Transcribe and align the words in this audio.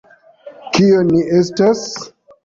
Kio 0.77 1.03
ni 1.09 1.21
estas? 1.41 1.83